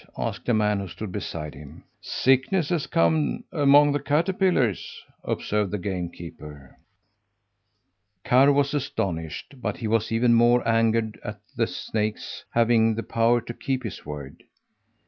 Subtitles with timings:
[0.17, 1.83] asked a man who stood beside him.
[2.01, 6.75] "Sickness has come among the caterpillars," observed the game keeper.
[8.23, 13.41] Karr was astonished, but he was even more angered at the snake's having the power
[13.41, 14.41] to keep his word.